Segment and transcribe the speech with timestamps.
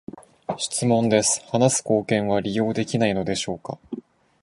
[0.57, 3.77] 質問です、話す貢献は利用できないのでしょうか？